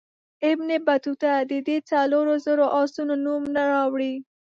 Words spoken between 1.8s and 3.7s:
څلورو زرو آسونو نوم نه